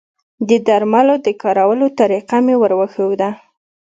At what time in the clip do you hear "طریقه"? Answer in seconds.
1.99-2.37